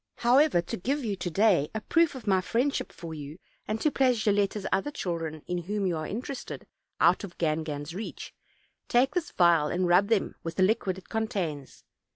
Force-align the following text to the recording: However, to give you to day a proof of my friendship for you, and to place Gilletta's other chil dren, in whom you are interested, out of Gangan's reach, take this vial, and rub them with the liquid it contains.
However, 0.15 0.63
to 0.63 0.77
give 0.77 1.05
you 1.05 1.15
to 1.17 1.29
day 1.29 1.69
a 1.75 1.81
proof 1.81 2.15
of 2.15 2.25
my 2.25 2.41
friendship 2.41 2.91
for 2.91 3.13
you, 3.13 3.37
and 3.67 3.79
to 3.81 3.91
place 3.91 4.17
Gilletta's 4.23 4.65
other 4.71 4.89
chil 4.89 5.19
dren, 5.19 5.43
in 5.45 5.59
whom 5.59 5.85
you 5.85 5.95
are 5.95 6.07
interested, 6.07 6.65
out 6.99 7.23
of 7.23 7.37
Gangan's 7.37 7.93
reach, 7.93 8.33
take 8.87 9.13
this 9.13 9.29
vial, 9.29 9.67
and 9.67 9.87
rub 9.87 10.07
them 10.07 10.33
with 10.41 10.55
the 10.55 10.63
liquid 10.63 10.97
it 10.97 11.07
contains. 11.09 11.83